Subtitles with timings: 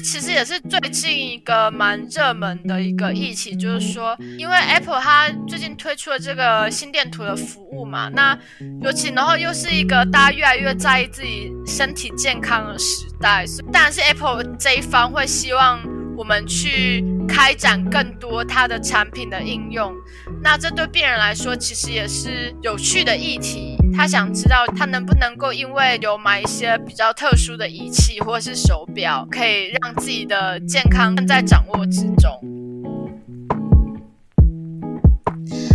[0.00, 8.38] 其实也是最近一个蛮热门的一个议题，就是说，因为 Apple 它最近推出了这个心电图的服务嘛，那
[8.82, 15.80] 尤其然后又是一个大家越来越在意自己身体健康的时代，所以当然是 Apple 这一方会希望
[16.16, 19.94] 我们去开展更多它的产品的应用。
[20.42, 23.77] 那这对病人来说，其实也是有趣的议题。
[24.00, 32.30] 他想知道，他能不能够因为有买一些比较特殊的仪器或是手表，可以让自己的健康更在掌握之中。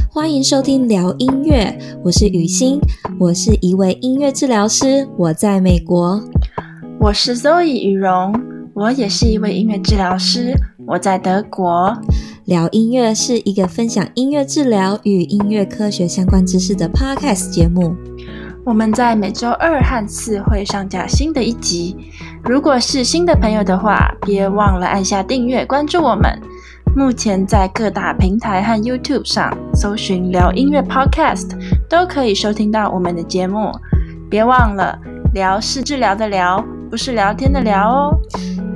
[0.10, 2.80] 欢迎收听聊音乐，我是雨欣，
[3.20, 6.24] 我是一位音乐治疗师，我在美国。
[7.02, 8.34] 我是 Zoe 雨蓉，
[8.74, 10.54] 我也是一位音乐治疗师，
[10.88, 11.94] 我在德国。
[12.46, 17.96] 聊音乐是一个分享音乐治疗与音乐科学相关知识的 Podcast 节目。
[18.66, 21.98] 我们在每周二和四会上架新的一集。
[22.46, 26.32] 如果是新的朋友的话，别忘了按下订阅，关注我们。
[26.96, 31.50] 目前在各大平台和 YouTube 上搜寻“聊音乐 Podcast”，
[31.90, 33.70] 都可以收听到我们的节目。
[34.30, 34.98] 别忘了，
[35.34, 38.18] 聊是治疗的疗，不是聊天的聊哦。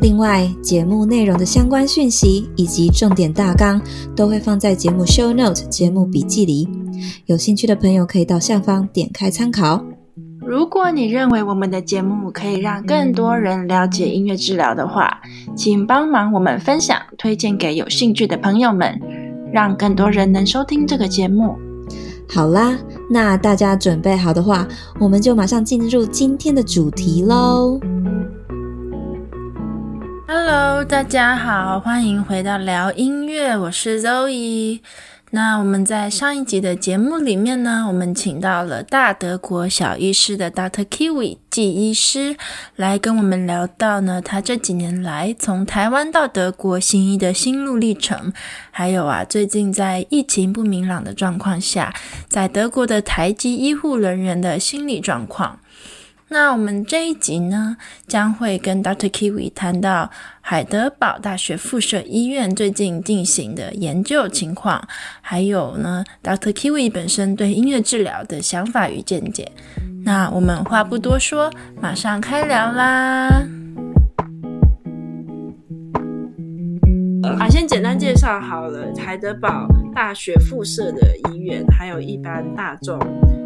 [0.01, 3.81] 另外，节目内容的相关讯息以及重点大纲
[4.15, 6.67] 都会放在节目 show note 节目笔记里，
[7.25, 9.83] 有兴趣的朋友可以到下方点开参考。
[10.39, 15.19] 如果你认为我们的节目可以让更多人了解音乐治疗的话，
[15.55, 18.97] 请帮忙我们分享、推荐给有兴趣的朋友们，
[19.51, 21.57] 让更多人能收听这个节目。
[22.29, 22.77] 好啦，
[23.09, 24.65] 那大家准备好的话，
[24.99, 27.79] 我们就马上进入今天的主题喽。
[30.27, 34.79] Hello，大家好，欢迎回到聊音乐，我是 Zoe。
[35.31, 40.85] 那我们在上一集的节目里面呢，我们请到了大德国小医师的 Dr.
[40.85, 42.37] Kiwi 纪医师
[42.77, 48.31] 来跟我们聊到呢，他这几年来从台湾到德国行医的心路历程，
[48.71, 51.93] 还有啊，最近在疫情不明朗的状况下，
[52.29, 55.59] 在德国的台籍医护人员的心理状况。
[56.29, 59.09] 那我们这一集呢，将会跟 Dr.
[59.09, 60.11] Kiwi 谈到
[60.41, 64.85] 海德堡大学附设医院最近进行的研究情况，
[65.21, 66.51] 还有呢，Dr.
[66.51, 69.49] Kiwi 本身对音乐治疗的想法与见解。
[70.03, 71.49] 那我们话不多说，
[71.81, 73.29] 马上开聊啦！
[77.39, 79.65] 啊，先简单介绍好了，海德堡
[79.95, 82.99] 大学附设的医院，还有一般大众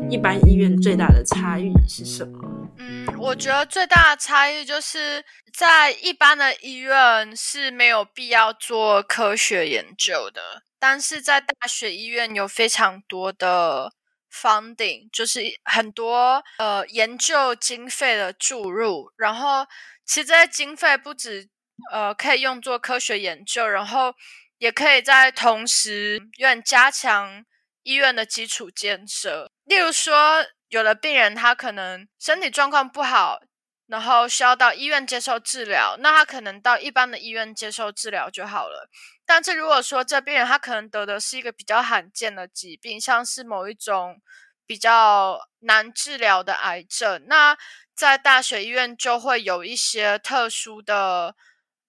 [0.10, 2.51] 一般医院最大的差异是什么？
[2.78, 5.24] 嗯，我觉得最大的差异就是
[5.54, 13.94] 在一般的医院是没有必要做科学研究的，但是在大学医院有非常多的
[14.32, 19.66] funding，就是很多呃研究经费的注入，然后
[20.06, 21.48] 其实这些经费不止
[21.92, 24.14] 呃可以用作科学研究，然后
[24.58, 27.46] 也可以在同时院加强
[27.84, 30.44] 医院的基础建设，例如说。
[30.72, 33.42] 有的病人他可能身体状况不好，
[33.88, 38.90] 然后需要到医院接受治疗，那他可能到一般的医院接受治疗就好了。
[39.26, 44.22] 但是如果说这病人他可能得的是一个比较罕见的疾病，像是某一种
[44.66, 47.58] 比较难治疗的癌症，那
[47.94, 51.36] 在大学医院就会有一些特殊的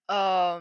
[0.07, 0.61] 呃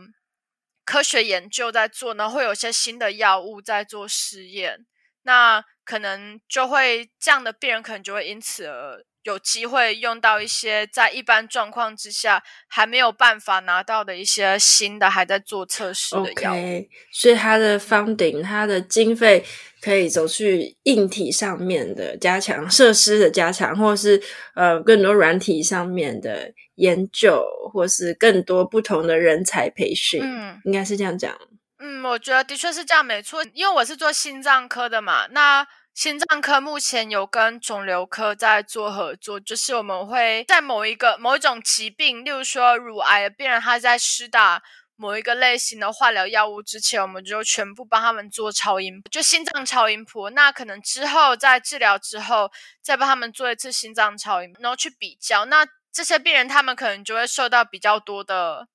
[0.85, 4.85] 科学研究在做，然后会有些新的药物在做试验。
[5.23, 16.53] 那可能就会这样的病人，可能就会因此而有机会用到一些在一般状况之下还没有办法拿到的一些新的还在做测试的药。
[16.53, 19.43] Okay, 所以它的 funding，它的经费
[19.79, 24.19] 可以走去硬体上面的加强、设施的加强，或是
[24.55, 30.21] 呃更多软体上面的研究，或是更多不同的人才培训。
[30.23, 31.37] 嗯，应该是这样讲。
[31.83, 33.43] 嗯，我觉得的确是这样，没错。
[33.53, 44.61] 因为我是做心脏科的嘛，那心脏科目前有跟肿瘤科在做合作，就是我们会在某一个某一种疾病，例如说乳癌的病人，他在施打
[44.95, 50.29] 某一个类型的化疗药物之前，我们就全部帮他们做超音，就心脏超音波。
[50.29, 52.51] 那可能之后在治疗之后，
[52.83, 55.45] 再帮他们做一次心脏超音，然后去比较。
[55.45, 58.67] 那这些病人他们可能就会受到比较多的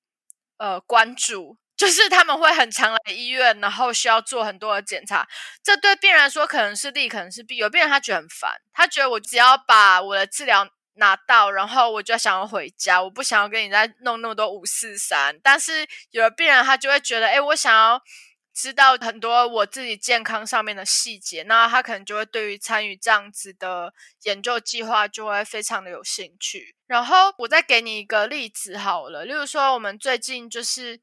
[0.57, 1.57] 呃关注。
[1.77, 5.25] 就是他们会很常来医院，然后需要做很多的检查。
[5.63, 7.55] 这对病人来说可能是利，可能是弊。
[7.57, 15.39] 有病人他觉得很烦，他觉得我只要把我的治疗拿到，然后我就想要回家，我不想要跟你再弄那么多五四三。
[15.43, 18.01] 但是有的病人他就会觉得，哎，我想要
[18.55, 23.93] 知道很多我自己健康上面的细节，那他可能就会对于参与这样子的
[24.23, 26.75] 研究计划就会非常的有兴趣。
[26.87, 30.99] 然后我再给你一个例子好了，例如说我们最近就是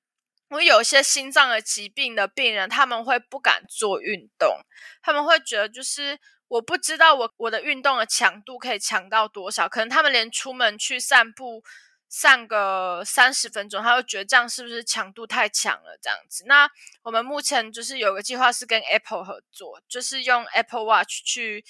[0.49, 4.59] 我有一些心脏的疾病的病人，他们会不敢做运动，
[5.03, 6.19] 他们会觉得就是
[6.49, 11.63] 我不知道我我的运动的强度可以强到多少，可能他们连出门去散步。
[12.07, 15.99] 散个三十分钟，他会觉得这样是不是强度太强了？
[16.01, 16.71] 这样子，那
[17.03, 21.65] 我们目前就是有个计划是跟 Apple 合作，就是用 Apple Watch 去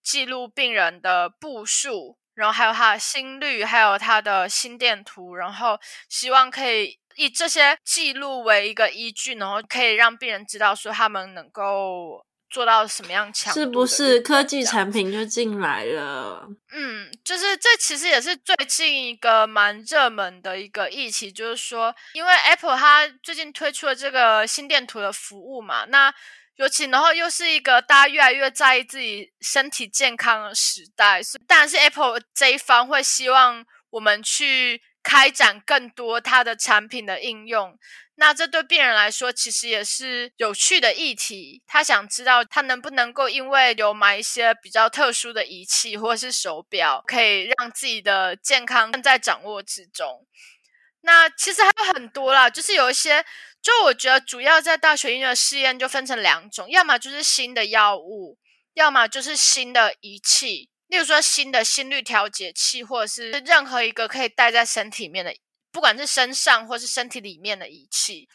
[0.00, 12.24] 记录病人的步数，然后还有他的心率，还有他的心电图，然后希望可以以这些记录为一个依据，然后可以让病人知道说他们能够。
[12.52, 13.50] 做到什么样强？
[13.54, 16.46] 是不是科技产品就进来了？
[16.70, 26.12] 嗯，就是这其实也是最近一个蛮热门的一个议题，就是说，因为 Apple 它最近推出了这个心电图的服务嘛，那
[26.56, 37.78] 尤其然后又是一个大家越来越在意自己身体健康的时代，所以当然是 Apple 这一方会希望我们去开展更多它的产品的应用。
[38.16, 41.62] 那这对病人来说，其实也是有趣的议题。
[41.66, 50.26] 他想知道，他能不能够因为有买一些比较特殊的仪器或是手表，可以让自己的健康更在掌握之中。
[51.00, 53.24] 那其实还有很多啦，就是有一些，
[53.60, 58.38] 就我觉得主要在大学医院的试验就分成两种，要么就是新的药物，
[58.74, 65.34] 要么就是新的仪器，例如说新的心率调节器，或者是任何一个可以戴在身体里面的。
[65.72, 68.28] 不管是身上或是身体里面的仪器，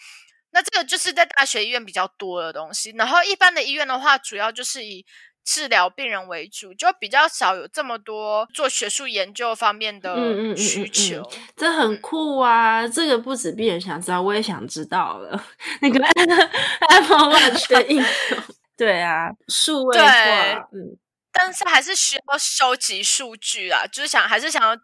[0.50, 2.89] 那这个就是在大学医院比较多的东西。
[2.98, 5.06] 然后一般的医院的话，主要就是以
[5.45, 10.15] 治疗病人为主，就比较少有这么多做学术研究方面的
[10.57, 11.18] 需求。
[11.18, 12.81] 嗯嗯嗯嗯、这很酷啊！
[12.81, 15.45] 嗯、这个不止病人想知道，我也想知道了。
[15.81, 16.04] 那个
[16.89, 18.06] Apple Watch 的应用，
[18.75, 20.98] 对啊，数位化，嗯，
[21.38, 24.75] 但是还是需要收集数据啊，就是想还是想要。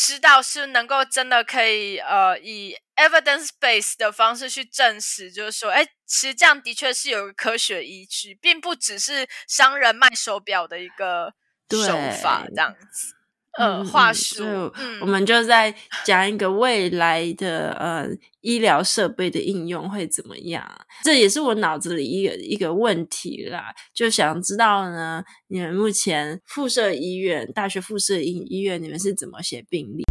[0.00, 11.34] 知道是能够真的可以呃以 evidence base 的方式去证实，就是说，哎，其实这样的确是有个科学依据，并不只是商人卖手表的一个
[11.68, 13.17] 手法这样子。
[13.58, 15.74] 呃，话术，我们就在
[16.04, 18.08] 讲一个未来的呃
[18.40, 20.64] 医疗设备的应用会怎么样？
[21.02, 30.04] 这也是我脑子里一个一个问题啦，就想知道呢，你们目前附设医院、大学附设医医院，你们是怎么写病历？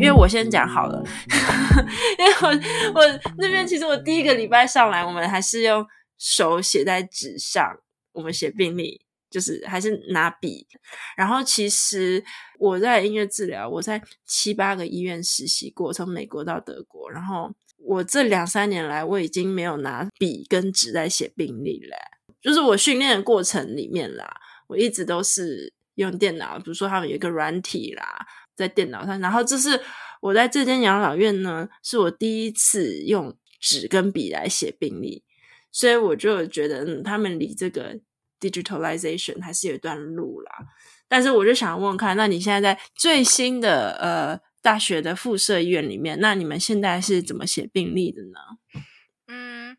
[0.00, 1.04] 因为我先讲好了，
[2.18, 2.48] 因为我
[3.00, 5.86] 我那边其实我第一个礼拜上来，我们还是用
[6.16, 7.62] 手写在纸上。
[8.18, 9.00] 我们写病历
[9.30, 10.66] 就是还是拿笔，
[11.16, 12.24] 然后其实
[12.58, 21.96] 我在音乐治疗，我在七八个医院实习过，从美国到德国，然后我这两三年来我已经没有拿笔跟纸在写病历了，
[22.40, 24.28] 就是我训练的过程里面啦，
[24.66, 28.26] 我一直都是用电脑，比如说他们有一个软体啦，
[28.56, 29.78] 在电脑上，然后这是
[30.22, 35.22] 我在这间养老院呢，是我第一次用纸跟笔来写病历，
[35.70, 38.00] 所以我就觉得，嗯，他们离这个。
[38.40, 40.52] Digitalization 还是有一段路啦，
[41.08, 48.38] 但是我就想问看，那你现在在最新的呃大学的附设医院里面，那你们现在是怎么写病历的呢？
[49.26, 49.76] 嗯，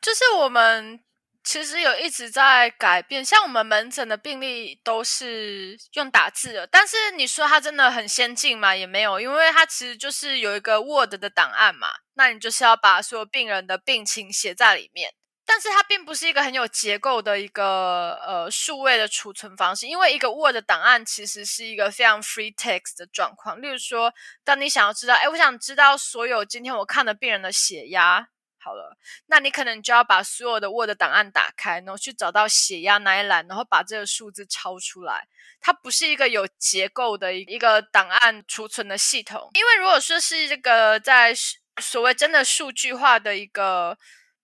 [0.00, 1.00] 就是我们
[1.42, 8.76] 其实有一直在改变，像我们门诊的病历都是用打字的，但是你说它真的很先进吗？
[8.76, 15.14] 也没有，因为它其实就是有一个 Word 的档案嘛，那你就是要把所有病人的病情写在里面。
[15.50, 23.60] 但是它并不是一个很有结构的一个呃数位的储存方式，因为一个 Word 档案其实是一个非常 free text 的状况。
[23.62, 24.12] 例如说，
[24.44, 28.28] 当你想要知道，哎，我想知道所有今天我看的病人的血压，
[28.58, 35.26] 好了，那你可能就要把所有的 Word 档案打开，然后去找到血压那一栏，然后把这个数字抄出来。
[35.62, 41.34] 它不是一个有结构的一个档案储存的系统，因为如果说是这个在
[41.80, 43.96] 所谓真的数据化的一个。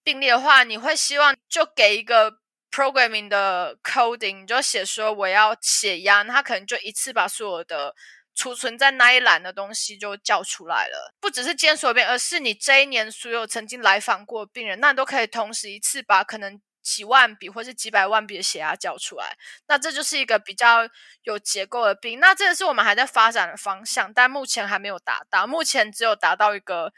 [0.04, 2.38] 病例的话，你会希望就给一个
[2.70, 7.94] programming 的 coding，你就写说我要血压，那他可能就一次把所有的
[8.34, 11.14] 储存在那一栏的东西就叫出来了。
[11.20, 19.36] 不只是今天所有病，而是你这一年所有曾经来访过病人，那你都可以同时一次把可能几万笔或是几百万笔的血压叫出来。
[19.68, 20.86] 那这就是一个比较
[21.22, 22.20] 有结构的病。
[22.20, 26.92] 那这个是我们还在发展的方向，但目前还没有达到，目前只有达到一个。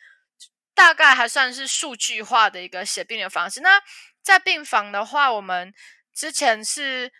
[0.76, 3.62] 大概还算是数据化的一个写病历的方式。
[3.62, 3.80] 那
[4.22, 5.72] 在病房的话，我们
[6.14, 7.10] 之前是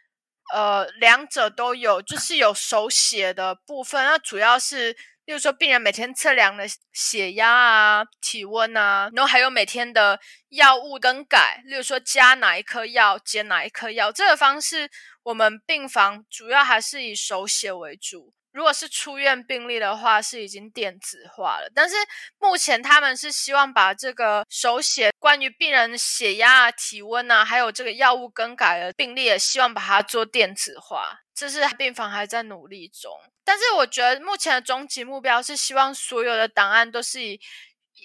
[0.53, 4.05] 呃两者都有，就是有手写的部分。
[4.05, 4.93] 那主要是
[5.25, 10.21] 例如说病人每天测量的血压啊、体温啊，然后还有每天的
[10.51, 14.91] 药物更改，例如说加哪一颗药、减哪一颗药，这个方式
[15.23, 18.36] 我们病房主要还是以手写为主。
[18.57, 21.71] 如果是出院病例的话，是已经电子化了。
[21.75, 21.95] 但是
[22.39, 31.19] 目前他们是希望把这个手写关于病人血压、体温啊，还有这个药物更改的病例，也希望把它做电子化。
[31.35, 33.13] 这是病房还在努力中。
[33.45, 37.39] 但是我觉得目前的终极目标是希望所有的档案都是以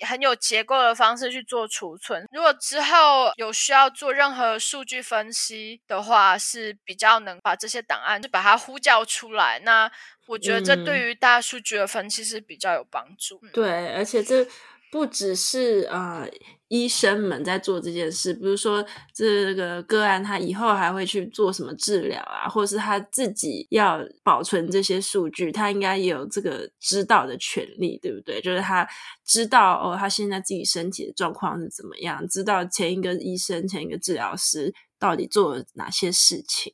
[0.06, 2.26] 很有结构的方式去做储存。
[2.32, 9.60] 如果之后有需要做任何数据分析的话，是比较能把这些档案就把它呼叫出来。
[9.60, 9.92] 那
[10.32, 13.40] 我觉得这对于大数据的分析是比较有帮助。
[13.44, 13.50] 嗯。
[13.54, 14.48] 对，而且这
[14.92, 16.22] 不只是啊。
[16.22, 16.32] 呃
[16.72, 18.82] 医生们在做这件事，比如说
[19.14, 28.40] 这个个案，他以后还会去做什么治疗啊，或者是他自己要保存这些数据，他应该也有这个知道的权利，对不对？
[28.40, 28.88] 就是他
[29.26, 36.74] 知道哦，他现在自己身体的状况是怎么样，知道前一个医生、前一个治疗师到底做了哪些事情。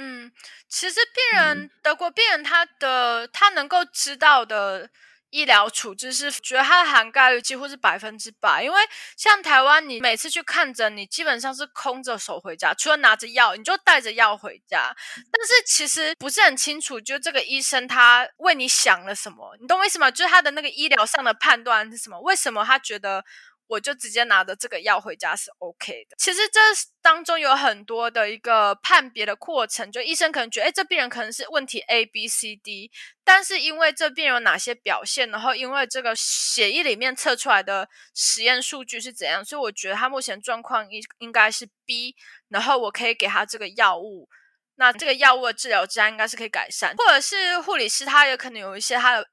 [0.00, 0.32] 嗯，
[0.68, 4.90] 其实病人，嗯、德国病人他的他能够知道的。
[5.32, 8.80] 医疗处置是觉得它的涵盖率几乎是百分之百，因为
[9.16, 14.92] 像台湾，你每次去看诊，你基本上是空着手回家，除了拿着药，你就带着药回家。
[15.14, 20.10] 但是其实不是很清楚，就这个医生他为你想了什么，你懂我意思吗？
[20.10, 22.20] 就是他的那个医疗上的判断是什么？
[22.22, 23.24] 为什么他觉得？
[23.70, 26.16] 我就直接拿着这个药回家是 OK 的。
[26.18, 26.60] 其实这
[27.00, 32.90] 当中有很多的一个判别的过程，就医生可能觉得，哎，这病人可能是问题 A、B、C、D，
[33.24, 42.16] 但是因为这病人有哪些表现，然后因为这个血液里面测出来的实验数据是怎样，所以我觉得他目前状况应应该是 B，
[42.48, 44.28] 然后我可以给他这个药物，
[44.74, 49.28] 那这个药物的治疗之后应该是可以改善，或者是护理师他也可能有一些他的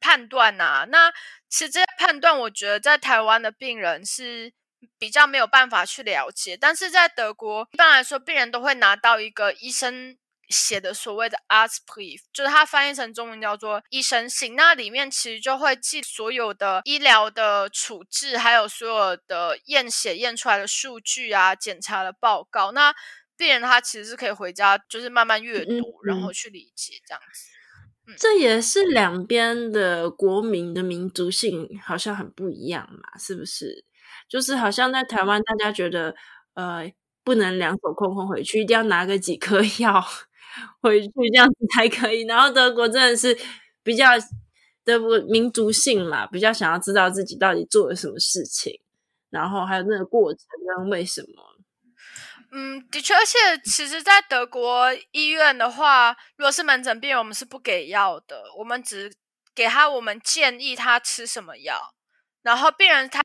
[0.00, 1.12] 判断啊，那。
[1.50, 4.52] 其实这些判断，我觉得在台湾的病人是
[4.98, 10.18] 比较没有办法去了解，但是在德国，一般来说，病人都会拿到一个医生
[10.50, 14.56] 写的所谓的 Arztbrief，就是它翻译成中文叫做医生信。
[14.56, 22.72] 那里面其实就会记所有的医疗的处置，还有所有的验血验出来的数据啊，检查的报告。
[22.72, 22.94] 那
[23.38, 27.57] 病人他其实是可以回家，就是慢慢阅读，然后去理解这样子。
[28.16, 33.84] 这也是两边的国民的民族性好像很不一样嘛，是不是？
[34.28, 36.14] 就是好像在台湾，大家觉得
[36.54, 36.90] 呃
[37.24, 40.02] 不能两手空空回去，一定要拿个几颗 药
[40.80, 42.22] 回去，这样子才可以。
[42.26, 43.36] 然后德国真的是
[43.82, 44.06] 比较
[44.84, 48.80] 德国民族性嘛，比较想要知道自己到底做了什么事情，
[49.30, 50.40] 然后还有那个过程
[50.78, 51.57] 跟为什么。
[52.50, 59.14] 嗯，的确，而且其实，在德国医院的话，如果是门诊病人，我们是不给药的，我们只
[59.54, 61.94] 给他我们建议他吃什么药，
[62.42, 63.22] 然后病人他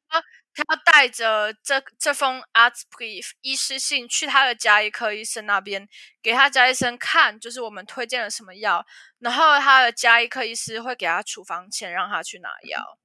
[0.53, 5.87] 他要带着这这封 Arztbrief 医师信去他的家医科医生那边，
[6.21, 8.85] 给他家医生看，就是我们推荐了什么药，
[9.19, 12.97] 然后他的家医科医师会给他处方签，让他去拿药。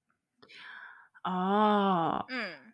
[1.23, 2.73] 哦，嗯。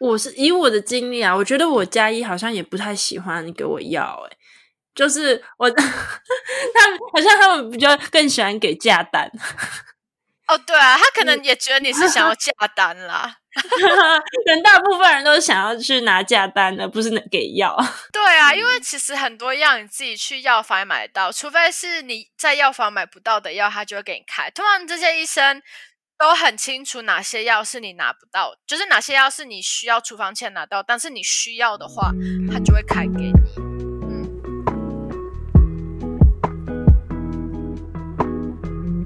[0.00, 4.36] 我是以我的经历啊，我觉得我家医好像也不太喜欢你给我药，诶
[4.94, 9.30] 就是我 他们好像他们比较更喜欢给价单。
[10.48, 13.36] 哦，对啊，他可能也觉得你是想要 价单啦。
[13.58, 17.76] 可能大部分人都是想要去拿价单的，不是能给药。
[18.12, 24.48] 对啊，因为其实很多药你自己去药房也买得到，除非是你在药房买不到的药，他就会给你开。
[24.50, 25.62] 通常这些医生。
[26.18, 32.10] 都很清楚哪些药是你拿不到，就是哪些药是你需要处方箋拿到，但是你需要的话，
[32.50, 33.32] 他就会开给你。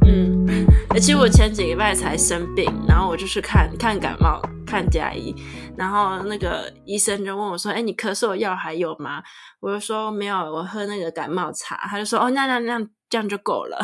[0.06, 5.34] 嗯，而且我前几礼拜才生病，然后我就去看看感冒，看家医，
[5.76, 9.22] 然后那个医生就问我说：“哎，你咳嗽药还有吗？”
[9.60, 13.78] 我就说：“没有，我喝那个感冒茶。”他就说：“哦，那那那这样就够了，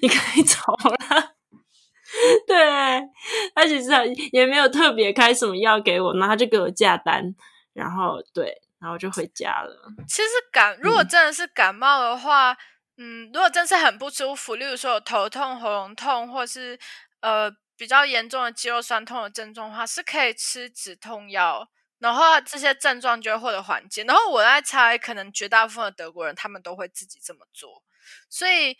[0.00, 1.34] 你可以走了。”
[2.46, 2.56] 对，
[3.54, 3.90] 他其实
[4.32, 7.34] 也没有特别开什么药给我，然后他就给我价单，
[7.72, 9.92] 然后对，然后就回家了。
[10.08, 12.52] 其实感如果真的是感冒的话，
[12.96, 16.78] 嗯，嗯，如果真是很不舒服，例如说有头痛、喉咙痛，或是
[17.20, 21.68] 呃比较严重的肌肉酸痛的症状的话，是可以吃止痛药，
[22.00, 24.02] 然后这些症状就会获得缓解。
[24.02, 27.84] 然后我在猜，可能绝大部分的德国人他们都会自己这么做，
[28.28, 28.76] 所以。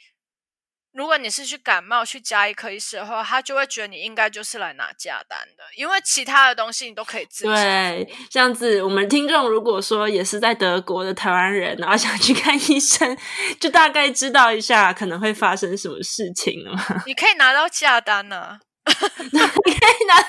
[0.93, 7.51] 如果你是去感冒去加医科医师的话，他就会觉得你应该就是来拿假单的，因为其他的东西你都可以自己。
[7.51, 13.17] 对，这样子，我们听众如果说也是在德国的台湾人，然后想去看医生，
[13.61, 16.85] 就大概知道一下可能会发生什么事情了嘛。
[17.07, 20.29] 你可以拿到假单呢、啊，你可以拿到，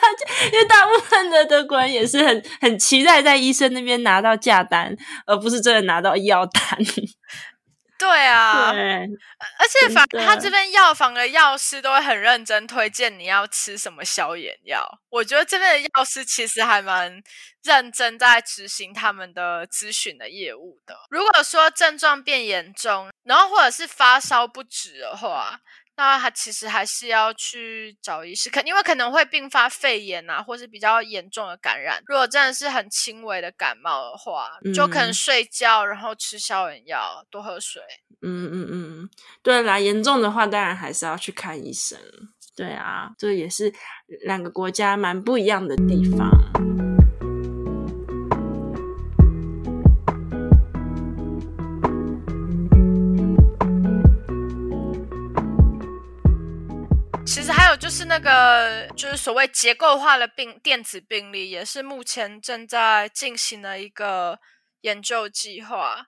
[0.54, 6.78] 因为大部分的德国人也是很很期待在医生那边拿到假单，而不是真的拿到药单。
[8.02, 8.82] 对啊，对，
[9.60, 14.84] 而且反正他这边药房的药师都会很认真推荐你要吃什么消炎药。
[15.10, 17.22] 我觉得这边的药师其实还蛮
[17.62, 20.98] 认真在执行他们的咨询的业务的。
[21.12, 25.60] 如果说症状变严重，然后或者是发烧不止的话，
[25.98, 32.02] 那他其实还是要去找医师，可因为可能会并发肺炎啊，或是比较严重的感染。
[32.08, 37.82] 如果真的是很轻微的感冒的话，嗯、就可能睡觉，然后吃消炎药，多喝水。
[38.24, 39.10] 嗯嗯嗯，
[39.44, 42.00] 对啦，严重的话当然还是要去看医生。
[42.56, 43.74] 对啊，这也是
[44.26, 46.91] 两个国家蛮不一样的地方。
[57.52, 64.40] 还有就是那个，就是所谓结构化的病电子病历，也是目前正在进行的一个
[64.82, 66.08] 研究计划。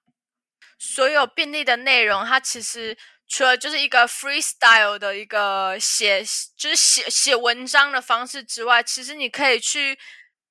[0.77, 2.97] 所有病历的内容，它其实
[3.27, 6.23] 除了就是一个 freestyle 的一个写，
[6.57, 9.97] 就是写写文章的方式之外，其实你可以去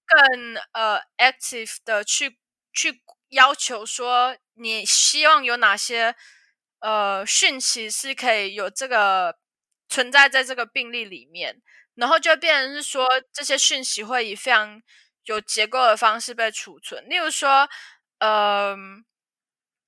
[0.07, 2.39] 更呃 active 的去
[2.73, 6.15] 去要求说，你希望有哪些
[6.81, 9.42] 呃讯息是可以有这个。
[9.93, 11.61] 存在在这个病例里面，
[11.97, 14.83] 然后就变成是说，这些讯息会以非常
[15.25, 17.07] 有结构的方式被储存。
[17.11, 17.69] 例如说，
[18.19, 18.75] 呃，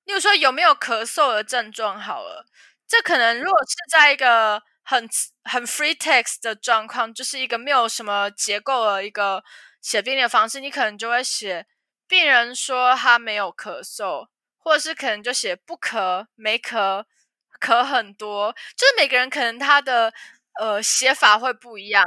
[0.03, 1.99] 例如说有没有咳嗽的症状？
[1.99, 2.45] 好了，
[2.87, 5.09] 这可能如果是在一个很
[5.45, 9.43] 很 free text 的状况，就是一个没有什么结构的一个
[9.81, 11.65] 写病历的方式，你可能就会写
[12.07, 14.27] 病人说他没有咳嗽，
[14.59, 17.05] 或者是可能就写不咳、没咳。
[17.59, 20.13] 咳很多，就是每个人可能他的
[20.59, 22.03] 呃写法会不一样，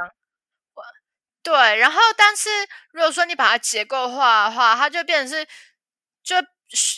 [1.43, 1.77] 对。
[1.77, 2.49] 然后，但是
[2.91, 5.47] 如果说你把它结构化的话，它就变成是，
[6.23, 6.35] 就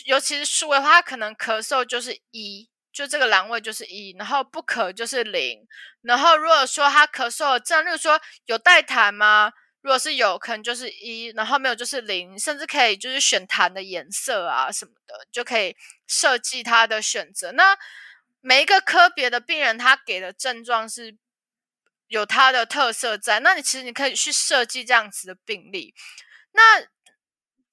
[0.06, 5.66] 尤其是数位化，它可能咳嗽就是一，就这个栏位就是一，然后不咳就是零。
[6.02, 9.52] 然后如果说他咳嗽这样，例如说有带痰吗？
[9.80, 17.52] 如果是有，可能就是一，然后没有就是零，甚至可以就是选痰的颜色啊什么的，就可以设计它的选择。
[17.52, 17.76] 那
[18.42, 21.16] 每一个科别的病人，他给的症状是
[22.08, 23.40] 有他的特色在。
[23.40, 25.94] 那你其实你可以去设计这样子的病例，
[26.50, 26.82] 那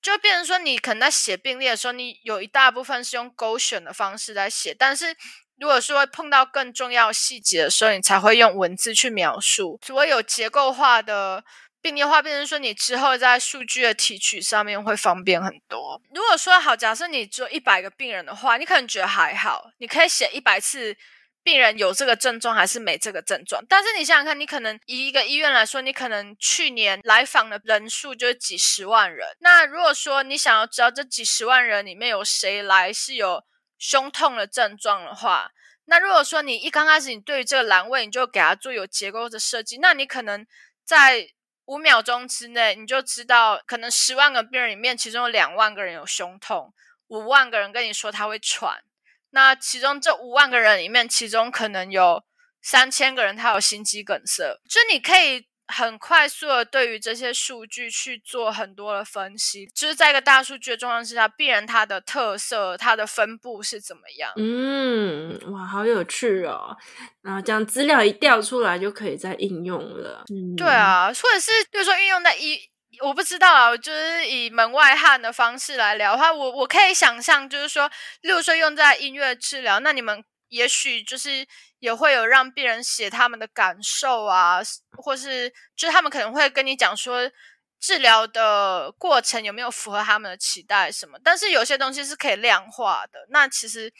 [0.01, 5.17] 就变成说，你可能在写病例的时候，你有一大部分是用勾选的方式来写，但是
[5.57, 9.79] 如果说碰到更重要细节的时候，你才会用文字去描述。
[9.85, 11.43] 所以有结构化的。
[11.81, 16.01] 病例化变成说，你之后在数据的提取上面会方便很多。
[16.13, 20.95] 如果说好，假设你只有一百个病人的话，你可能觉得还好，你可以写一百次
[21.41, 23.63] 病人有这个症状还是没这个症状。
[23.69, 29.27] 但是你想想看，你可能以一个医院来说，你可能去年来访的人数就是几十万人。
[29.39, 33.41] 那如果说你想要知道这几十万人里面有谁来是有
[33.77, 35.49] 胸痛的症状的话，
[35.85, 40.45] 那如果说你一刚开始你对于这个栏位你就给它做有结构的设计，那你可能
[40.83, 41.29] 在
[41.69, 46.73] 五秒钟之内，你就知道，可能十万个病人里面，其中有两万个人有胸痛，
[47.09, 48.83] 五万个人跟你说他会喘。
[49.29, 52.23] 那其中这五万个人里面，其中可能有
[52.59, 54.59] 三千个人他有心肌梗塞。
[54.67, 64.33] 就你可以很快速的对于这些数据去做很多的分析，就是在一个大数据的状况之下，病人他的特色、他的分布是怎么样？
[64.37, 66.75] 嗯，哇，好有趣哦！
[67.21, 70.25] 然后这样资料一调出来就可以再应用了。
[70.33, 72.59] 嗯，对啊，或者是比如说运用在医，
[73.03, 77.89] 我不知道啊，就是以门外汉的方式来聊的话，我我可以想象，就是说，
[78.21, 80.23] 例如说用在音乐治疗，那你们。
[80.49, 81.45] 也许就是
[81.79, 84.59] 也会有让病人写他们的感受啊，
[84.97, 87.31] 或是就是他们可能会跟你讲说
[87.79, 91.17] 治疗的过程有没有符合他们的期待什么。
[91.23, 93.25] 但是有些东西是可以量化的。
[93.29, 93.91] 那其实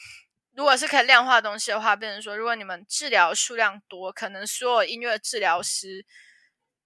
[0.54, 6.04] 如果是可以量化的东西的话，变成说如果你们治疗数量多，可能所有音乐治疗师，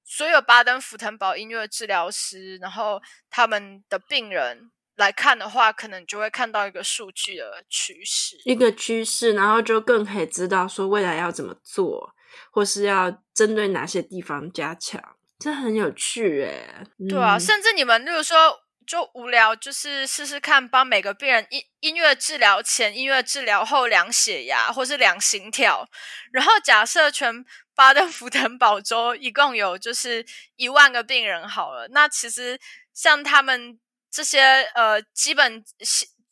[0.05, 4.71] 所有巴登符腾堡音乐治疗师，然后他们的病人。
[4.97, 12.15] 来看的话，可能就会看到一个数据的趋势，一个趋势，然后就更可以知道说未来要怎么做，
[12.51, 15.03] 或是要针对哪些地方加强，
[15.39, 16.87] 这很有趣诶。
[17.09, 25.89] 对啊，嗯、甚至你们，例如说，就无聊，就是试试看帮每个病人音音乐治疗前、音乐治疗后量血压或是量心跳。
[26.33, 30.25] 然后假设全巴登福腾堡州一共有就是
[30.57, 32.61] 一万个病人好了，那其实
[32.93, 33.79] 像他们
[34.15, 34.41] 这些
[34.77, 35.65] 呃基本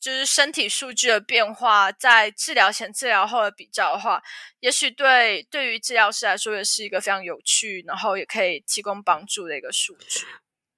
[0.00, 4.22] 就是身体数据的变化，在治疗前、治疗后的比较的话，
[4.60, 10.24] 也许对对于治疗师来说也是一个非常有趣，然后也可以提供帮助的一个数据。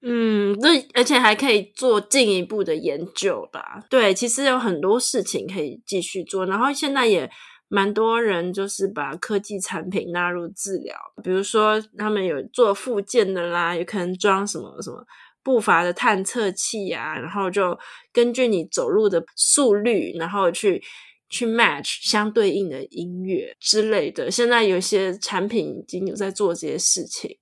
[0.01, 3.83] 嗯，那而且还可以做进一步的研究吧？
[3.89, 6.45] 对，其实有很多事情可以继续做。
[6.45, 7.27] 然后现在也
[7.67, 15.03] 蛮多人就是把科技产品纳入治疗，比如说他们有做复健的啦，有可能装什么什么
[15.45, 17.77] 步伐的探测器啊，然后就
[18.11, 20.83] 根据你走路的速率，然后去
[21.29, 24.31] 去 match 相对应的音乐之类的。
[24.31, 27.37] 现在有些产品已经有在做这些事情。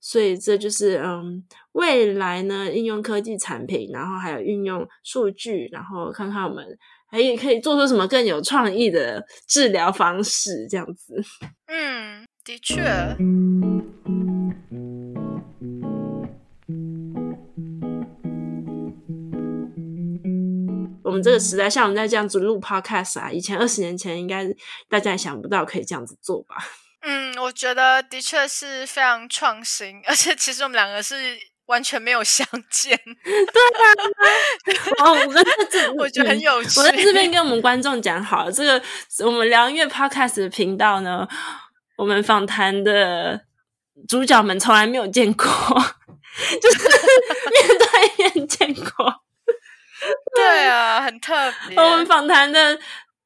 [0.00, 1.42] 所以这就是嗯，
[1.72, 6.64] 未来呢，应用科技产品，然后还有运用数据，然后看看我们
[7.10, 11.20] 还可以做出什么更有创意的治疗方式，这样子。
[11.66, 12.84] 嗯，的确。
[21.08, 24.44] 我们这个时代，像我们在这样子录 podcast 啊，以前二十年前应该
[24.90, 26.56] 大家也想不到可以这样子做吧。
[27.00, 31.14] 嗯，我觉得的确是非常创新，而且其实我们两个是
[31.64, 32.94] 完全没有相见。
[33.24, 36.78] 对啊， 哦，我们这我觉得很有趣。
[36.78, 38.82] 我在这边跟我们观众讲好了，这个
[39.24, 41.26] 我们聊音乐 podcast 的频道呢，
[41.96, 43.40] 我们访谈的
[44.06, 45.46] 主角们从来没有见过，
[46.60, 46.78] 就是
[47.50, 49.17] 面对面见过。
[50.38, 51.34] 对啊， 很特
[51.68, 51.76] 别。
[51.76, 52.78] 我们访谈的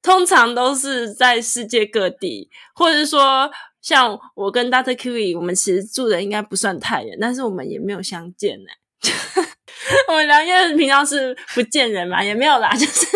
[0.03, 3.51] 通常都是在世界各地，或者是说。
[3.83, 4.95] 像我跟 Dr.
[4.95, 8.71] Kiwi，我们其实住的应该不算太远，但是我们也没有相见呢。
[10.07, 13.09] 我们聊音乐频道是不见人嘛，也没有啦， 就是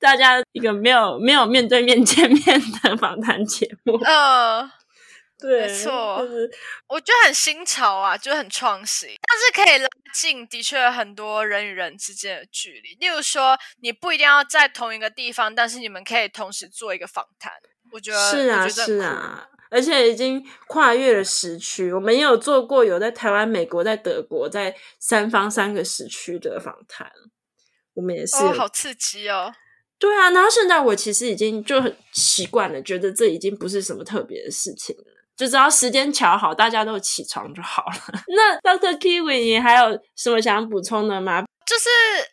[0.00, 3.96] 大家一个没有没有面对面见面的访谈节目。
[4.02, 4.70] 嗯、呃，
[5.42, 6.50] 对，没错，就是
[6.86, 12.94] 我觉得很新潮啊，就很创新，但是可以拉近的确很多人与人之间的距离。
[13.00, 17.52] 例如说，你不一定要在同一个地方，但是你们可以同时做一个访谈。
[17.92, 19.48] 我觉得是啊，是啊。
[19.70, 27.10] 而且已经跨越了时区，我们也有做过有在台湾、美国、在德国，在三方三个时区的访谈。
[27.94, 29.52] 我们也是，哦，好刺激哦！
[29.98, 35.04] 对啊，然后现在我其实已经就很习惯了，觉得这已经不是什么特别的事情了，
[35.42, 38.22] 就只要时间巧好，大家都起床就好了。
[38.32, 38.96] 那 Dr.
[38.96, 41.42] Kiwi，你还有什么想补充的吗？
[41.66, 41.88] 就是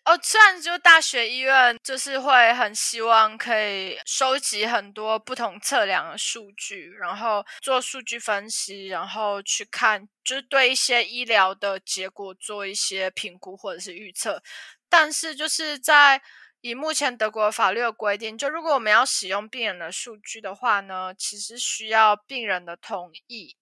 [0.06, 14.40] 哦，虽然就大学医院就是会很希望可以收集很多不同测量的数据，然后做数据分析，然后去看，就是对一些医疗的结果做一些评估或者是预测。
[14.88, 16.22] 但是就是在
[16.62, 23.56] 以目前德国法律的规定，就如果我们要使用病人的数据的话呢，其实需要病人的同意。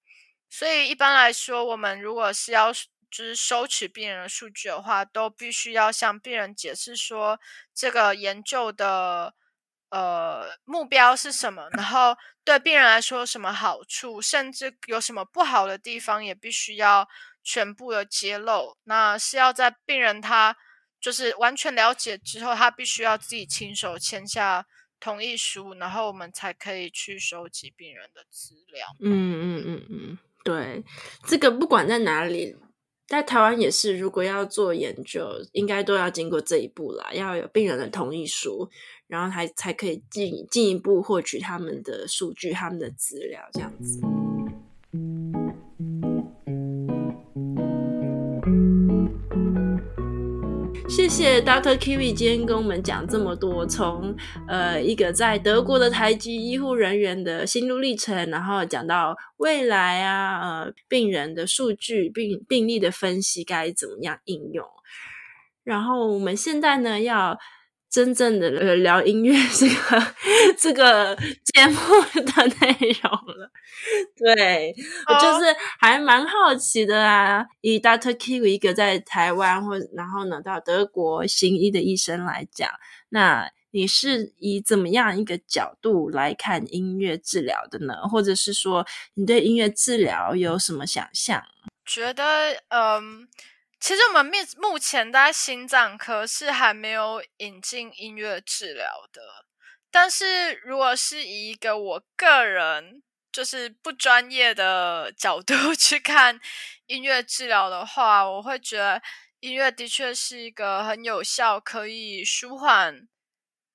[0.50, 7.40] 所以一般来说，我们如果是要就是收取病人的数据的话，都必须要向病人解释说
[7.74, 9.34] 这个研究的
[9.90, 17.08] 呃目标是什么，然后对病人来说有什么好处，甚至有什么不好的地方，也必须要
[17.44, 18.78] 全部的揭露。
[18.84, 20.58] 那是要在病人他
[21.00, 24.66] 就是完全了解之后，他必须要自己亲手签下
[25.00, 28.88] 同意书，然后我们才可以去收集病人的资料。
[29.00, 30.84] 嗯嗯嗯嗯，对，
[31.26, 32.56] 这个不管在哪里。
[33.08, 38.70] 在台湾也是，如果要做研究，应该都要经过这一步啦，要有病人的同意书，
[39.08, 44.02] 然后才才可以进进一步获取他们的数据、他们的资料，这样子。
[51.08, 51.78] 谢谢 Dr.
[51.78, 54.14] Kiwi 今天跟我们讲这么多，从
[54.46, 64.68] 呃一个在德国的台籍医护人员的心路历程，然后讲到未来啊，呃病人的数据、病病例的分析该怎么样应用，
[65.64, 67.40] 然后我们现在呢要。
[67.90, 70.08] 真正的呃聊音乐这个
[70.60, 71.76] 这个节目
[72.14, 73.50] 的内容了，
[74.18, 74.76] 对
[75.08, 77.46] 我就是还蛮好奇的啊。
[77.62, 78.14] 以 Dr.
[78.14, 82.70] Kiwi 一个在台湾或然后呢到德国行医的医生来讲，
[83.10, 87.94] 那你是以怎么样一个角度来看音乐治疗的呢？
[88.12, 91.42] 或者是说你对音乐治疗有什么想象？
[91.86, 92.24] 觉得
[92.70, 93.28] 嗯。
[93.80, 94.38] 其实我们目
[94.70, 99.22] 目前在心脏科是还没有引进音乐治疗的，
[99.92, 106.40] 但是如果是以一个我个人就是不专业的角度 去看
[106.88, 109.02] 音乐治疗的话，我会觉得
[109.40, 113.08] 音乐的确是一个很有效，可以舒缓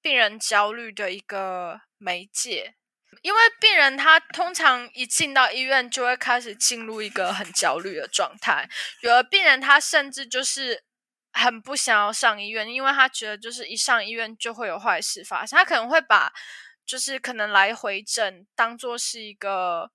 [0.02, 2.74] 病人焦虑的一个媒介。
[3.20, 8.68] 因为病人他通常一进到医院就会开始进入一个很焦虑的状态，
[9.02, 10.82] 有的病人他甚至就是
[11.32, 16.32] 很不想要上医院，因为他觉得就是一上医院就会有坏事发生，他可能会把
[16.86, 19.90] 就是可能来回诊当做是一个，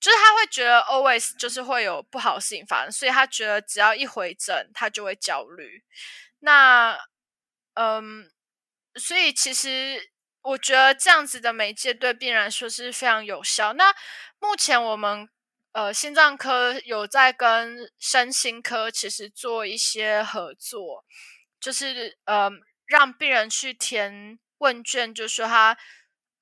[0.00, 5.84] 就是他会觉得 always 就是会有不好的事情发生，所以他觉得只要一回诊他就会焦虑。
[6.40, 6.98] 那
[7.74, 8.30] 嗯，
[8.96, 10.13] 所以其实。
[10.44, 13.72] 我觉得这样子的媒介对病人来说是非常有效。
[13.72, 13.94] 那
[14.38, 15.26] 目前我们
[15.72, 21.04] 呃心脏科有在跟身心科其实做一些合作，
[21.58, 22.50] 就是呃
[22.86, 25.78] 让病人去填问卷，就是说他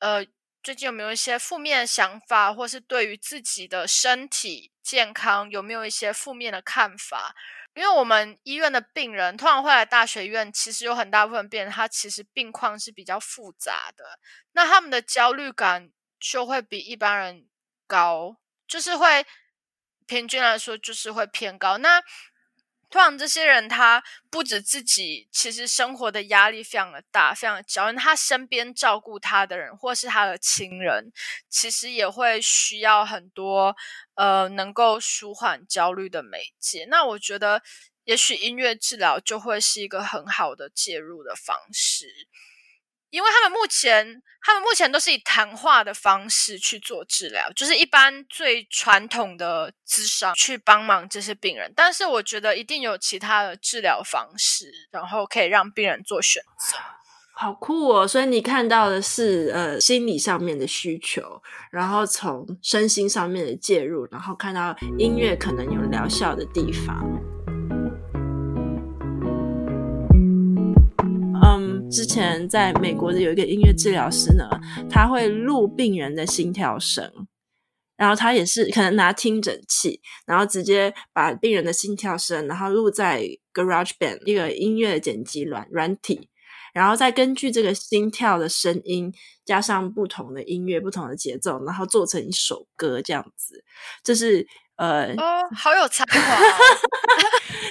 [0.00, 0.26] 呃
[0.64, 7.36] 最近有没有一些负面的想法，或是对于自己的身体健康有没有一些负面的看法。
[7.74, 14.04] 因为我们医院的病人通常会来大学医院，其实有很大部分病人他其实病况是比较复杂的，
[14.52, 17.48] 那他们的焦虑感就会比一般人
[17.87, 19.24] 高，就是会
[20.06, 21.78] 平均来说就是会偏高。
[21.78, 22.02] 那
[22.92, 27.96] 通常这些人他不止自己，其实生活的压力非常的大，非常的焦虑。
[27.96, 31.11] 他身边照顾他的人，或是他的亲人，
[31.48, 33.74] 其实也会需要很多
[34.14, 36.85] 呃能够舒缓焦虑的媒介。
[36.90, 37.62] 那我觉得，
[38.05, 42.28] 也许音乐治疗就会是一个很好的介入的方式。
[43.12, 51.70] 因为他们目前，他们目前都是以谈话的方式去做治疗，就是一般最传统的咨商去帮忙这些病人。
[51.77, 56.79] 但是我觉得一定有其他的治疗方式，然后可以让病人做选择。
[57.35, 58.07] 好酷哦！
[58.07, 67.21] 所以你看到的是呃心理上面的需求，然后从身心上面的介入，然后看到音乐可能有疗效的地方。
[71.92, 74.48] 之前在美国的有一个音乐治疗师呢，
[74.88, 77.12] 他会录病人的心跳声，
[77.98, 86.31] 然后他也是可能拿听诊器，然后直接把病人的心跳声，然后录在 GarageBand 一个音乐剪辑软软体，
[86.72, 89.12] 然后再根据这个心跳的声音，
[89.44, 93.62] 加上不同的音乐、不同的节奏，然后做成一首歌这样子，
[94.02, 94.48] 这是。
[94.76, 96.37] 呃，哦，好有才华，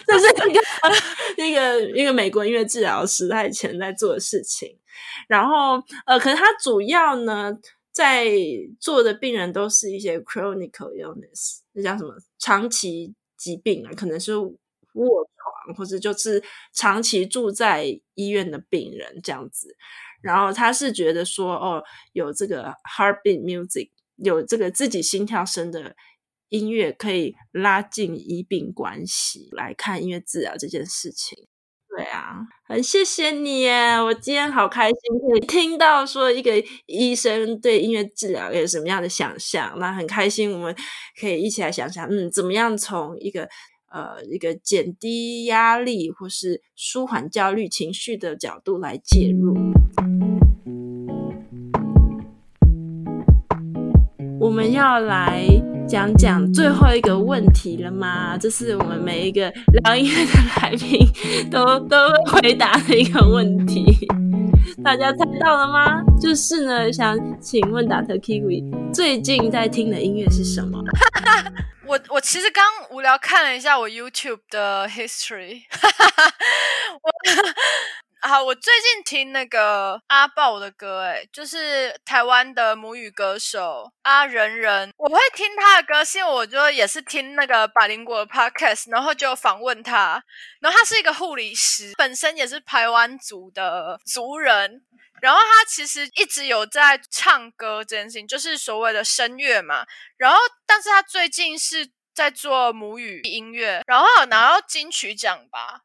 [0.05, 4.77] 这是一个一个一个美国音乐治疗师他以前在做的事情。
[5.27, 7.51] 然后，呃，可是他主要呢
[7.91, 8.29] 在
[8.79, 14.55] 做的病人都是一些 chronic illness，那叫什么长期疾病啊，可能是卧
[14.95, 19.75] 床或者就是长期住在医院的病人这样子。
[20.21, 21.83] 然后他是觉得说，哦，
[22.13, 25.95] 有这个 heartbeat music，有这个自己心跳声的。
[26.51, 31.47] 音乐可以拉近医病关系，来看音乐治疗这件事情。
[31.87, 34.01] 对啊，很谢谢你耶！
[34.01, 34.95] 我今天好开心，
[35.29, 36.51] 可以听到说一个
[36.87, 39.77] 医生对音乐治疗有什么样的想象。
[39.79, 40.75] 那很开心，我们
[41.19, 43.47] 可以一起来想想，嗯，怎么样从一个
[43.91, 49.55] 呃一个减低压力或是舒缓焦虑情绪的角度来介入。
[54.39, 55.70] 我们要来。
[55.91, 58.37] 讲讲最后一个问题了吗？
[58.39, 59.51] 这是我们每一个
[59.83, 61.05] 聊音乐的来宾
[61.51, 61.97] 都都
[62.31, 63.83] 回答的一个问题。
[64.81, 66.01] 大家猜到了吗？
[66.17, 68.17] 就是呢，想请问 Dr.
[68.21, 70.81] Kiwi 最近在听的音乐是什么？
[71.85, 75.63] 我我其实刚无聊看了一下我 YouTube 的 history。
[77.03, 77.11] 我
[78.23, 84.93] 好，我最近听那个阿爆的歌，诶，就是台湾的母语歌手阿仁仁。
[84.97, 90.23] 我会听他的歌，是因为我就也是听那个百灵果的 podcast，然后就访问他。
[90.59, 94.83] 然后他是一个护理师，本身也是台湾族的族人。
[95.19, 99.83] 然后他其实一直有在唱歌这件事情，就是所谓的声乐嘛。
[100.17, 105.81] 然后，但是他最近是在做母语音乐，然后拿到金曲奖吧。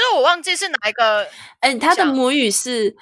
[0.00, 1.22] 就是我忘记是哪一个，
[1.60, 2.96] 哎、欸，他的母语是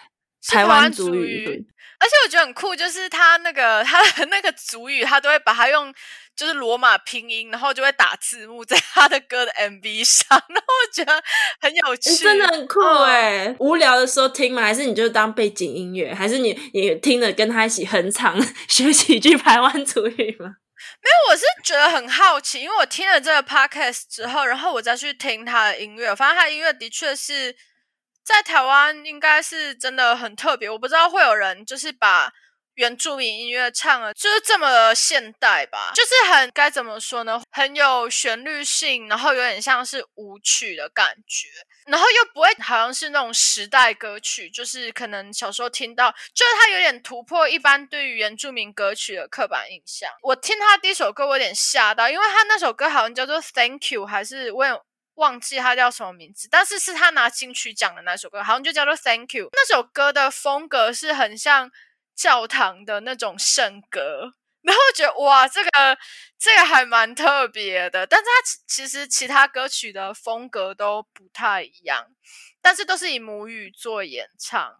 [0.48, 1.64] 台湾族语，
[2.00, 5.94] 而且我觉得很酷，就是他那个他的 那个族语，他都会把它用
[6.34, 11.22] 就是罗马拼音，然后就会打字幕在他的歌的 MV 上，然后我觉得
[11.60, 13.56] 很有趣，欸、真的很酷哎、欸！
[13.60, 14.62] 无聊的时候听吗？
[14.62, 16.12] 还是你就当背景音乐？
[16.12, 18.36] 还是你你听了跟他一起哼唱
[18.68, 20.56] 学几句台湾族语吗？
[21.02, 27.56] 没有，我是觉得很好奇，因为我听了这个 podcast 之后，然后我再去听他的音乐，我发现他音乐的确是
[28.24, 30.68] 在台湾应该是真的很特别。
[30.68, 32.32] 我不知道会有人就是把
[32.78, 37.42] 原住民音乐唱了，就是这么现代吧，就是很该怎么说呢？
[37.50, 41.48] 很有旋律性，然后有点像是舞曲的感觉，
[41.86, 50.08] 然后又不会好像是那种时代歌曲，就是可能小时候听到，就是它有点突破一般对于原住民歌曲的刻板印象。
[50.22, 54.70] 我听他第一首歌，我有点吓到，因为他那首歌好像叫做 Thank You，还是我也
[55.16, 59.48] 忘记他叫什么名字，但是是他拿金曲奖的那首歌，好像就叫做 Thank You。
[59.52, 61.68] 那首歌的风格是很像。
[62.18, 65.70] 教堂的那种圣歌，然后我觉得哇，这个
[66.36, 68.30] 这个还蛮特别的，但是它
[68.66, 72.06] 其实其他歌曲的风格都不太一样，
[72.60, 74.74] 但是都是以母语做演唱。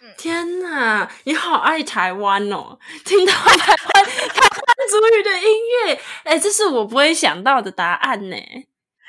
[0.00, 2.78] 嗯、天哪，你好爱台湾哦！
[3.04, 5.46] 听到台湾 台湾族语的音
[5.86, 8.36] 乐，哎，这是我不会想到的答案呢。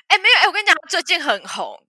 [0.08, 1.82] 哎，没有，哎，我跟你讲，最近很红。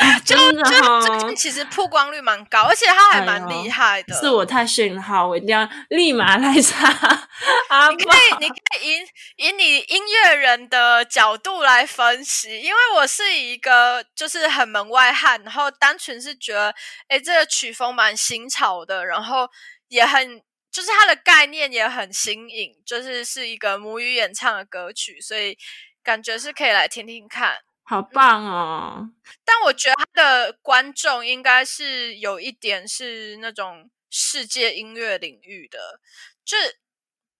[0.24, 4.14] 就就最近其实曝光率蛮高，而且他还蛮厉害的。
[4.14, 6.88] 哎、是我太逊哈，我一定要立马来查。
[7.96, 16.74] 你可以，你可以以以你音乐人的角度来分析，因为我是一个就是很门外汉，然后单纯是觉得，
[17.08, 19.48] 哎，这个曲风蛮新潮的，然后
[19.88, 25.56] 也很就是它的概念也很新颖，就是是一个母语演唱的歌曲，所以
[26.02, 27.56] 感觉是可以来听听看。
[27.90, 29.14] 好棒哦、嗯！
[29.44, 35.98] 但我觉得他的观众应该是有一点是那种世界音乐领域的，
[36.44, 36.56] 就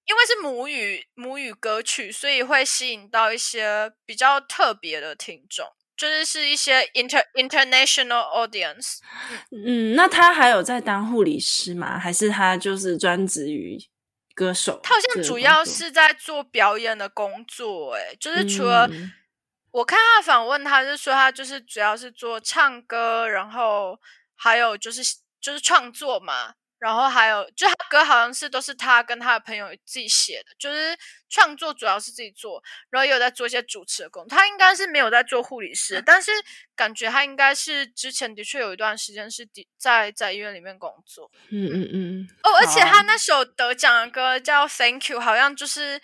[0.06, 5.64] 因为是母语母语歌曲，所以会吸引到一些比较特别的听众，
[5.96, 8.96] 就是是一些 inter international audience。
[9.52, 11.96] 嗯，那他还有在当护理师吗？
[11.96, 13.78] 还是他就是专职于
[14.34, 14.80] 歌手？
[14.82, 18.90] 他好像主要是在做表演的工作、欸，哎，就是除了。
[19.70, 23.96] 嗯我看他访问，他是说他就是主要是做唱歌，然后
[24.34, 25.00] 还有就是
[25.40, 34.36] 就是创作嘛，然后还有就他歌好像是都是他跟他的朋友自己写的，就是创作主要是自己做，然后也有在做一些主持的工作。
[34.36, 36.32] 他应该是没有在做护理师，但是
[36.74, 41.30] 感觉他应该是之前的确有一段时间是在在医院里面工作。
[41.52, 42.28] 嗯嗯嗯。
[42.42, 46.00] 哦，而且他那首得奖的歌叫《Thank You》，好像就是。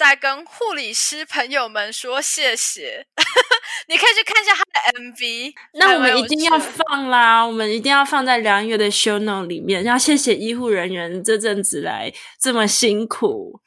[0.00, 3.06] 在跟护理师朋友们说谢谢，
[3.86, 5.52] 你可以去看一下他的 MV。
[5.74, 9.84] 那我们一定要放啦，我们一定要放在梁月的 show note 里面。
[9.84, 12.10] 要谢谢医护人员这阵子来
[12.40, 13.60] 这么辛苦，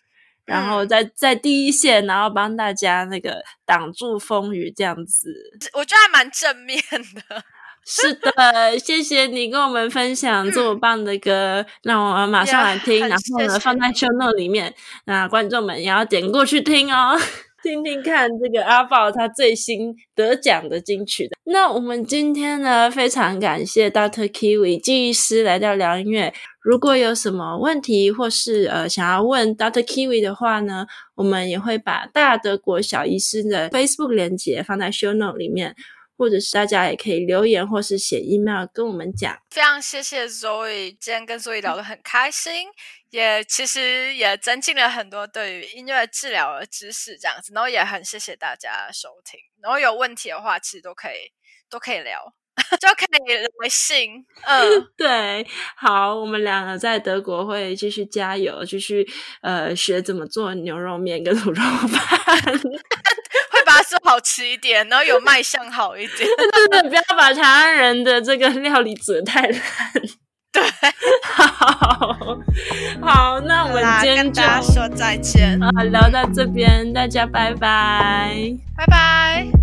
[0.44, 5.30] 然后在在第一线，然后帮大家那个挡住风雨，这样子，
[5.74, 6.82] 我觉得还蛮正面
[7.30, 7.44] 的。
[7.86, 14.74] 是的，谢谢你跟我们分享这么棒的歌，那、嗯、我们马上来听，yeah, 然后呢放在 show note 里面，
[15.06, 17.18] 那观众们也要点过去听哦，
[17.62, 21.36] 听听看这个阿豹他最新得奖的金曲的。
[21.46, 35.76] 那我们今天呢，非常感谢 dota Kiwi 记忆师来到聊音乐，如果有什么问题或是呃想要问 dota Kiwi 的话呢，我们也会把大德国小医师的 Facebook 连接放在 show note 里面。
[36.24, 39.38] 或者是大家也可以留言，或是写 email 跟我们讲。
[39.50, 42.70] 非常谢谢 Zoe，今天跟 Zoe 聊得很开心，
[43.10, 47.52] 也其实也增进了很多对于音乐治疗的知识，这样子。
[47.54, 51.34] 然后也很谢谢大家收听，然后有问题的话，其实都可以
[51.70, 52.34] 都可以聊。
[52.80, 55.44] 就可以来信，嗯， 对，
[55.76, 59.04] 好，我们两个在德国会继续加油，继续
[59.42, 62.62] 呃学怎么做牛肉面跟卤肉饭，
[63.78, 66.30] 它做好吃一点，然后有卖相好一点，
[66.72, 69.62] 对 对，不要把台湾人的这个料理煮得太烂，
[70.52, 70.64] 对，
[71.24, 72.16] 好，
[73.02, 75.60] 好，那我们今天就跟大家说再见。
[75.60, 79.63] 好，聊到这边，大家拜拜，拜拜。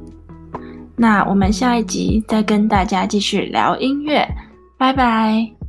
[1.01, 4.23] 那我们下一集再跟大家继续聊音乐，
[4.77, 5.60] 拜拜。